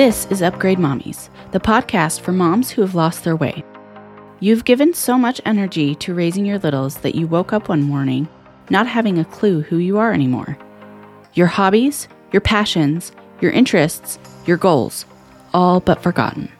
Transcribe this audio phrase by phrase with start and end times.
[0.00, 3.62] This is Upgrade Mommies, the podcast for moms who have lost their way.
[4.40, 8.26] You've given so much energy to raising your littles that you woke up one morning
[8.70, 10.56] not having a clue who you are anymore.
[11.34, 15.04] Your hobbies, your passions, your interests, your goals,
[15.52, 16.50] all but forgotten.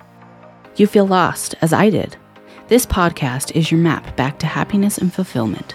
[0.76, 2.18] You feel lost, as I did.
[2.68, 5.74] This podcast is your map back to happiness and fulfillment,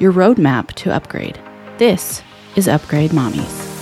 [0.00, 1.38] your roadmap to upgrade.
[1.78, 2.24] This
[2.56, 3.73] is Upgrade Mommies.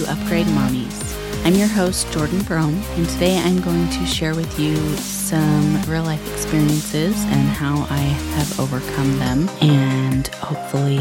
[0.00, 1.44] To Upgrade Mommies.
[1.44, 6.04] I'm your host, Jordan Brome, and today I'm going to share with you some real
[6.04, 10.96] life experiences and how I have overcome them, and hopefully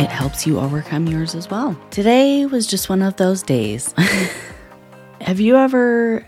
[0.00, 1.76] it helps you overcome yours as well.
[1.90, 3.92] Today was just one of those days.
[5.20, 6.24] have you ever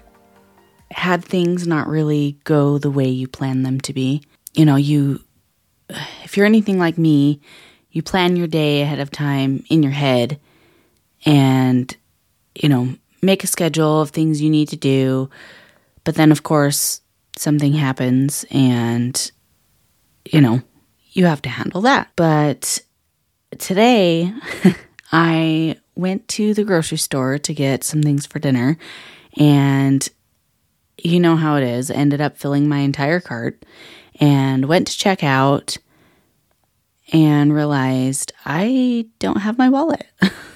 [0.91, 4.23] had things not really go the way you planned them to be?
[4.55, 5.23] You know, you,
[6.25, 7.41] if you're anything like me,
[7.93, 10.41] you plan your day ahead of time in your head
[11.25, 11.97] and,
[12.61, 15.31] you know, make a schedule of things you need to do.
[16.05, 17.01] But then, of course,
[17.37, 19.31] something happens and,
[20.31, 20.63] you know,
[21.13, 22.11] you have to handle that.
[22.17, 22.81] But
[23.59, 24.33] today,
[25.13, 28.79] I went to the grocery store to get some things for dinner
[29.37, 30.09] and
[31.03, 33.65] you know how it is, I ended up filling my entire cart
[34.19, 35.79] and went to check out
[37.13, 40.07] and realized I don't have my wallet.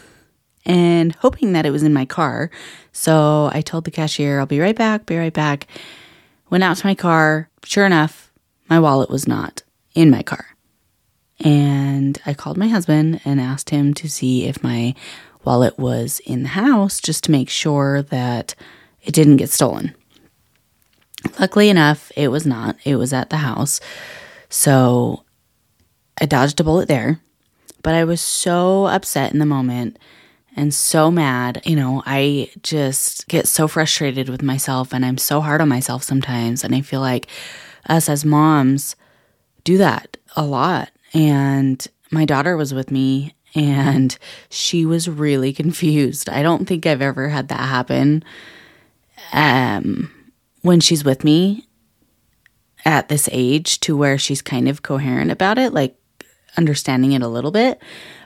[0.64, 2.50] and hoping that it was in my car.
[2.92, 5.66] So I told the cashier, I'll be right back, be right back.
[6.50, 7.48] Went out to my car.
[7.64, 8.32] Sure enough,
[8.68, 9.62] my wallet was not
[9.94, 10.46] in my car.
[11.40, 14.94] And I called my husband and asked him to see if my
[15.44, 18.54] wallet was in the house just to make sure that
[19.02, 19.94] it didn't get stolen.
[21.38, 22.76] Luckily enough, it was not.
[22.84, 23.80] It was at the house.
[24.48, 25.24] So
[26.20, 27.20] I dodged a bullet there.
[27.82, 29.98] But I was so upset in the moment
[30.56, 31.62] and so mad.
[31.64, 36.02] You know, I just get so frustrated with myself and I'm so hard on myself
[36.02, 36.64] sometimes.
[36.64, 37.28] And I feel like
[37.88, 38.96] us as moms
[39.64, 40.90] do that a lot.
[41.12, 44.16] And my daughter was with me and
[44.50, 46.28] she was really confused.
[46.28, 48.24] I don't think I've ever had that happen
[49.32, 50.12] um,
[50.62, 51.66] when she's with me
[52.84, 55.96] at this age to where she's kind of coherent about it, like
[56.56, 57.80] understanding it a little bit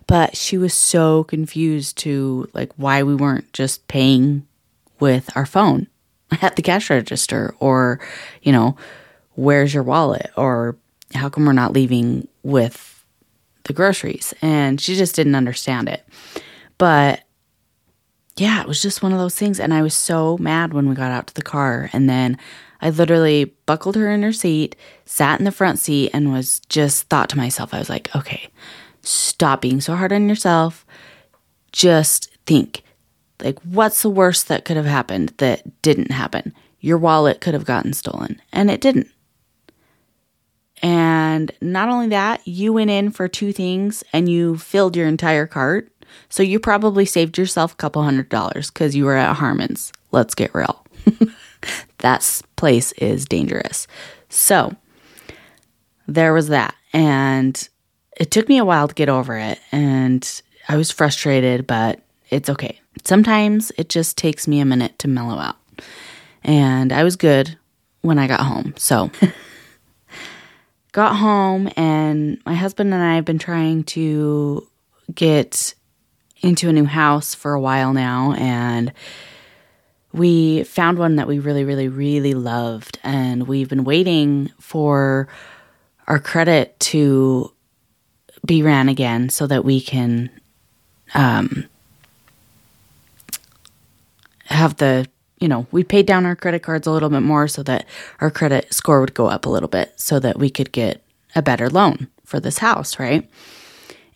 [0.09, 4.45] but she was so confused to like why we weren't just paying
[4.99, 5.87] with our phone
[6.43, 8.01] at the cash register or
[8.43, 8.77] you know
[9.37, 10.77] where's your wallet or
[11.15, 13.05] how come we're not leaving with
[13.65, 14.35] the groceries?
[14.43, 16.05] And she just didn't understand it.
[16.77, 17.23] But
[18.37, 19.61] yeah it was just one of those things.
[19.61, 21.91] And i was so mad when we got out to the car.
[21.93, 22.39] And then
[22.81, 27.09] i literally buckled her in her seat sat in the front seat and was just
[27.09, 28.49] thought to myself i was like okay
[29.09, 30.85] Stop being so hard on yourself.
[31.73, 32.83] Just think
[33.43, 36.55] like, what's the worst that could have happened that didn't happen?
[36.81, 39.09] Your wallet could have gotten stolen, and it didn't.
[40.83, 45.47] And not only that, you went in for two things and you filled your entire
[45.47, 45.91] cart.
[46.29, 49.93] So you probably saved yourself a couple hundred dollars because you were at Harmon's.
[50.13, 50.85] Let's get real.
[51.99, 53.89] that place is dangerous.
[54.29, 54.77] So
[56.07, 56.77] there was that.
[56.93, 57.69] And
[58.19, 62.51] it took me a while to get over it and I was frustrated, but it's
[62.51, 62.81] okay.
[63.05, 65.57] Sometimes it just takes me a minute to mellow out.
[66.45, 67.57] And I was good
[68.03, 68.75] when I got home.
[68.77, 69.11] So,
[70.93, 74.67] got home, and my husband and I have been trying to
[75.15, 75.75] get
[76.41, 78.35] into a new house for a while now.
[78.35, 78.93] And
[80.13, 82.99] we found one that we really, really, really loved.
[83.03, 85.29] And we've been waiting for
[86.07, 87.53] our credit to
[88.45, 90.31] be ran again so that we can
[91.15, 91.67] um,
[94.47, 95.07] have the
[95.41, 97.87] you know we paid down our credit cards a little bit more so that
[98.21, 101.03] our credit score would go up a little bit so that we could get
[101.35, 103.29] a better loan for this house right?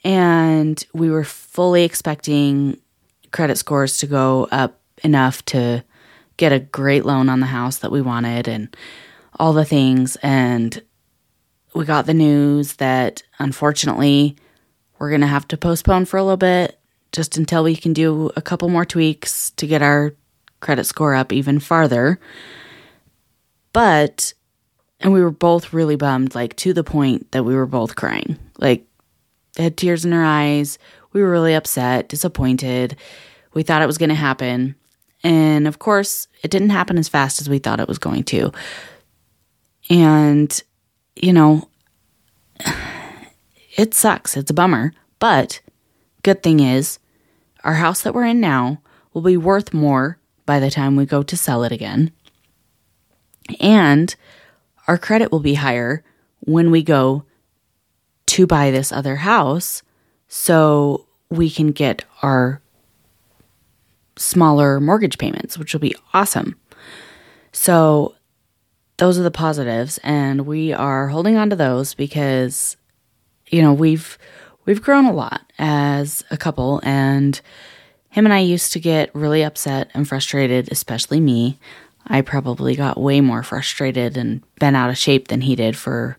[0.04, 2.78] And we were fully expecting
[3.30, 5.84] credit scores to go up enough to
[6.36, 8.74] get a great loan on the house that we wanted and
[9.38, 10.16] all the things.
[10.22, 10.82] And
[11.74, 14.36] we got the news that unfortunately
[14.98, 16.78] we're going to have to postpone for a little bit
[17.12, 20.14] just until we can do a couple more tweaks to get our
[20.60, 22.18] credit score up even farther.
[23.72, 24.32] But,
[25.00, 28.38] and we were both really bummed, like to the point that we were both crying.
[28.58, 28.86] Like,
[29.56, 30.78] had tears in our eyes.
[31.12, 32.96] We were really upset, disappointed.
[33.54, 34.74] We thought it was going to happen.
[35.22, 38.52] And of course, it didn't happen as fast as we thought it was going to.
[39.90, 40.62] And,
[41.22, 41.68] you know,
[43.76, 44.36] it sucks.
[44.36, 44.92] It's a bummer.
[45.18, 45.60] But
[46.22, 46.98] good thing is,
[47.64, 48.82] our house that we're in now
[49.14, 52.10] will be worth more by the time we go to sell it again.
[53.60, 54.14] And
[54.88, 56.02] our credit will be higher
[56.40, 57.24] when we go
[58.26, 59.82] to buy this other house
[60.26, 62.60] so we can get our
[64.16, 66.56] smaller mortgage payments, which will be awesome.
[67.52, 68.14] So,
[68.98, 72.76] those are the positives, and we are holding on to those because,
[73.48, 74.18] you know, we've
[74.64, 77.40] we've grown a lot as a couple, and
[78.10, 81.58] him and I used to get really upset and frustrated, especially me.
[82.06, 86.18] I probably got way more frustrated and bent out of shape than he did for.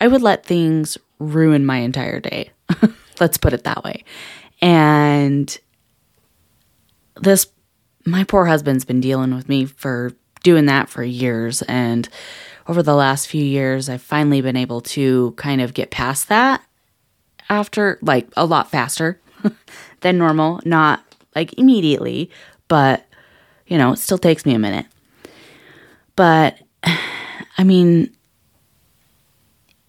[0.00, 2.50] I would let things ruin my entire day.
[3.20, 4.04] Let's put it that way.
[4.62, 5.58] And
[7.16, 7.48] this,
[8.06, 11.62] my poor husband's been dealing with me for doing that for years.
[11.62, 12.08] And
[12.66, 16.62] over the last few years, I've finally been able to kind of get past that
[17.48, 19.20] after, like, a lot faster
[20.00, 20.60] than normal.
[20.64, 21.02] Not
[21.34, 22.30] like immediately,
[22.68, 23.06] but,
[23.66, 24.86] you know, it still takes me a minute.
[26.16, 26.58] But,
[27.58, 28.14] I mean,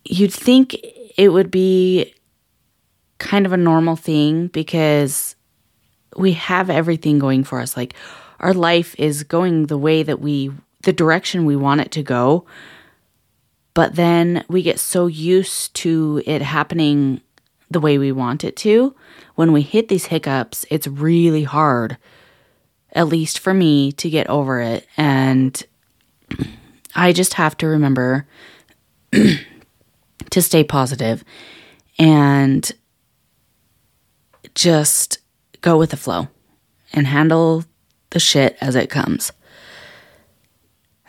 [0.05, 0.75] you'd think
[1.17, 2.13] it would be
[3.17, 5.35] kind of a normal thing because
[6.17, 7.77] we have everything going for us.
[7.77, 7.93] Like
[8.41, 10.51] our life is going the way that we,
[10.83, 12.45] the direction we want it to go.
[13.73, 17.21] But then we get so used to it happening
[17.69, 18.93] the way we want it to.
[19.35, 21.97] When we hit these hiccups, it's really hard,
[22.91, 24.87] at least for me, to get over it.
[24.97, 25.63] And
[26.95, 28.27] I just have to remember
[29.11, 31.23] to stay positive
[31.97, 32.69] and
[34.55, 35.19] just
[35.61, 36.27] go with the flow
[36.91, 37.63] and handle
[38.11, 39.31] the shit as it comes.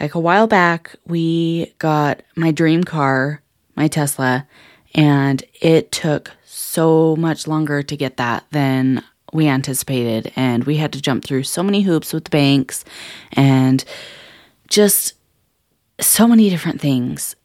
[0.01, 3.43] Like a while back, we got my dream car,
[3.77, 4.49] my Tesla,
[4.95, 10.33] and it took so much longer to get that than we anticipated.
[10.35, 12.85] And we had to jump through so many hoops with the banks
[13.33, 13.85] and
[14.69, 15.15] just
[16.01, 17.37] so many different things.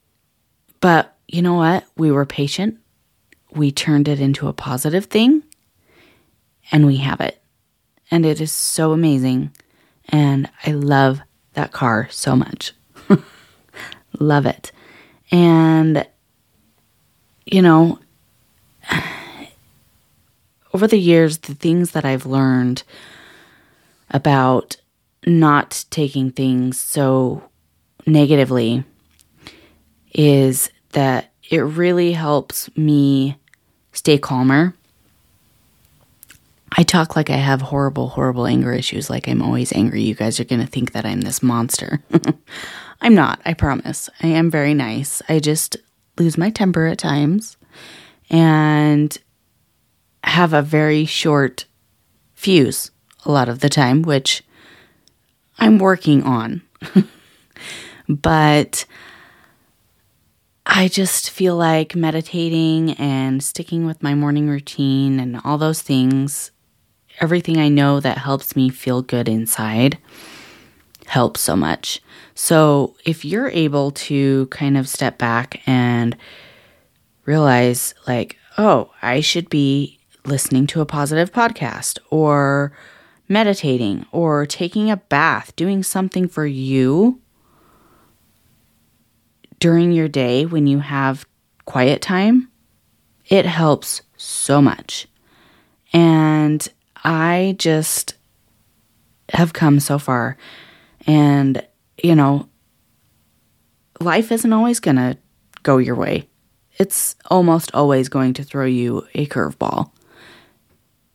[0.80, 1.84] But you know what?
[1.96, 2.78] We were patient.
[3.52, 5.42] We turned it into a positive thing
[6.70, 7.40] and we have it.
[8.10, 9.50] And it is so amazing.
[10.08, 11.20] And I love
[11.54, 12.72] that car so much.
[14.18, 14.72] love it.
[15.30, 16.06] And,
[17.44, 17.98] you know,
[20.74, 22.82] over the years, the things that I've learned
[24.10, 24.76] about
[25.26, 27.42] not taking things so
[28.06, 28.84] negatively
[30.14, 33.36] is that it really helps me
[33.92, 34.74] stay calmer.
[36.76, 40.02] I talk like I have horrible, horrible anger issues, like I'm always angry.
[40.02, 42.02] You guys are going to think that I'm this monster.
[43.00, 44.10] I'm not, I promise.
[44.22, 45.22] I am very nice.
[45.28, 45.76] I just
[46.18, 47.56] lose my temper at times
[48.30, 49.16] and
[50.24, 51.64] have a very short
[52.34, 52.90] fuse
[53.24, 54.42] a lot of the time, which
[55.58, 56.62] I'm working on.
[58.08, 58.84] but
[60.66, 66.50] I just feel like meditating and sticking with my morning routine and all those things,
[67.20, 69.98] everything I know that helps me feel good inside,
[71.06, 72.00] helps so much.
[72.34, 76.16] So if you're able to kind of step back and
[77.24, 82.72] realize, like, oh, I should be listening to a positive podcast or
[83.28, 87.20] meditating or taking a bath, doing something for you
[89.60, 91.26] during your day when you have
[91.64, 92.50] quiet time,
[93.26, 95.06] it helps so much.
[95.92, 96.66] And
[97.04, 98.14] I just
[99.32, 100.36] have come so far.
[101.06, 101.66] And,
[102.02, 102.48] you know,
[104.00, 105.18] life isn't always going to
[105.62, 106.28] go your way,
[106.78, 109.90] it's almost always going to throw you a curveball.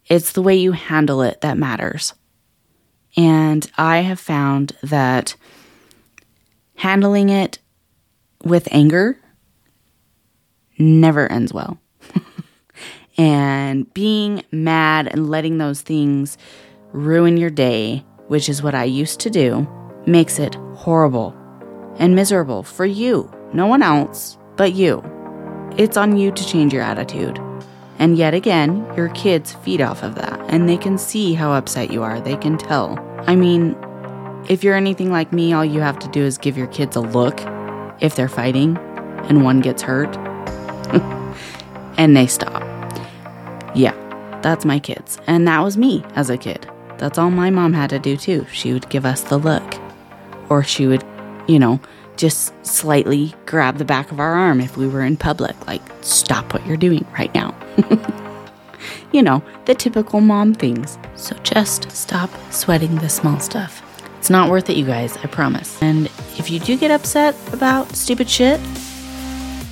[0.08, 2.14] It's the way you handle it that matters.
[3.16, 5.36] And I have found that
[6.76, 7.60] handling it
[8.44, 9.18] with anger
[10.78, 11.80] never ends well.
[13.18, 16.38] And being mad and letting those things
[16.92, 19.68] ruin your day, which is what I used to do,
[20.06, 21.36] makes it horrible
[21.98, 23.32] and miserable for you.
[23.54, 25.04] No one else but you.
[25.78, 27.40] It's on you to change your attitude.
[28.00, 31.92] And yet again, your kids feed off of that and they can see how upset
[31.92, 32.20] you are.
[32.20, 33.00] They can tell.
[33.28, 33.76] I mean,
[34.50, 37.02] if you're anything like me, all you have to do is give your kids a
[37.02, 37.40] look
[38.02, 38.78] if they're fighting
[39.30, 40.16] and one gets hurt
[41.98, 42.53] and they stop.
[43.76, 45.18] Yeah, that's my kids.
[45.28, 46.70] And that was me as a kid.
[46.98, 48.46] That's all my mom had to do too.
[48.52, 49.76] She would give us the look.
[50.50, 51.04] Or she would,
[51.48, 51.80] you know,
[52.18, 56.54] just slightly grab the back of our arm if we were in public, like, stop
[56.54, 57.56] what you're doing right now.
[59.12, 60.98] you know, the typical mom things.
[61.16, 63.82] So just stop sweating the small stuff.
[64.20, 65.82] It's not worth it, you guys, I promise.
[65.82, 66.06] And
[66.38, 68.60] if you do get upset about stupid shit,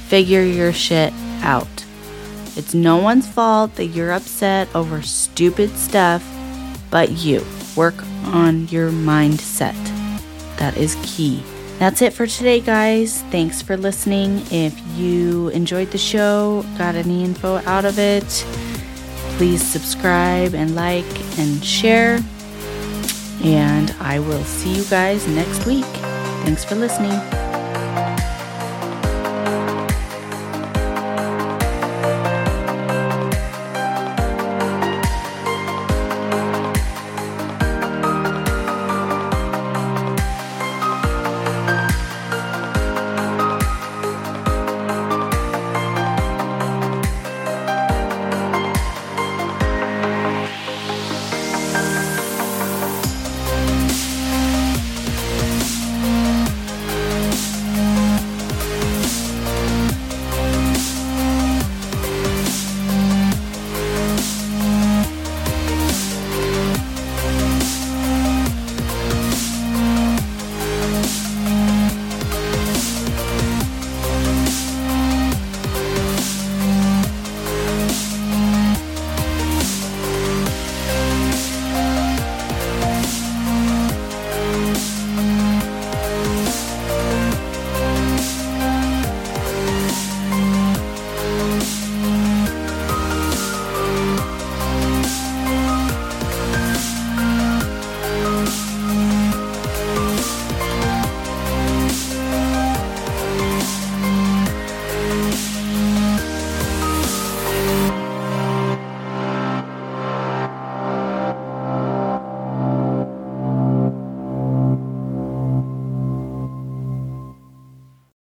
[0.08, 1.86] figure your shit out.
[2.56, 6.24] It's no one's fault that you're upset over stupid stuff
[6.92, 7.44] but you.
[7.76, 9.74] Work on your mindset.
[10.58, 11.42] That is key.
[11.80, 13.24] That's it for today, guys.
[13.32, 14.44] Thanks for listening.
[14.52, 18.46] If you enjoyed the show, got any info out of it,
[19.38, 22.20] please subscribe and like and share.
[23.44, 25.86] And I will see you guys next week.
[26.44, 27.20] Thanks for listening.